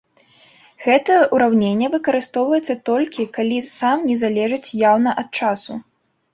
[0.85, 5.73] Гэта ўраўненне выкарыстоўваецца толькі, калі сам не залежыць яўна ад часу.